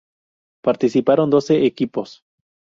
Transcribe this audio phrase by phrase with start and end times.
[0.63, 2.09] Participaron doce equipos.